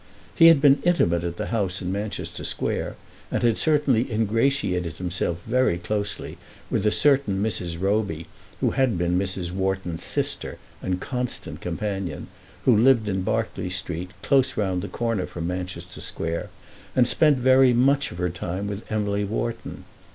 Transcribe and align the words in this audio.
He 0.33 0.47
had 0.47 0.59
been 0.61 0.79
intimate 0.83 1.23
at 1.23 1.37
the 1.37 1.45
house 1.53 1.79
in 1.79 1.91
Manchester 1.91 2.43
Square, 2.43 2.95
and 3.29 3.43
had 3.43 3.55
certainly 3.55 4.11
ingratiated 4.11 4.93
himself 4.97 5.37
very 5.45 5.77
closely 5.77 6.39
with 6.71 6.87
a 6.87 6.91
certain 6.91 7.39
Mrs. 7.43 7.79
Roby, 7.79 8.25
who 8.61 8.71
had 8.71 8.97
been 8.97 9.19
Mrs. 9.19 9.51
Wharton's 9.51 10.03
sister 10.03 10.57
and 10.81 10.99
constant 10.99 11.61
companion, 11.61 12.29
who 12.65 12.75
lived 12.75 13.07
in 13.07 13.21
Berkeley 13.21 13.69
Street, 13.69 14.09
close 14.23 14.57
round 14.57 14.81
the 14.81 14.87
corner 14.87 15.27
from 15.27 15.45
Manchester 15.45 16.01
Square, 16.01 16.49
and 16.95 17.07
spent 17.07 17.37
very 17.37 17.71
much 17.71 18.11
of 18.11 18.17
her 18.17 18.31
time 18.31 18.65
with 18.65 18.91
Emily 18.91 19.23
Wharton. 19.23 19.83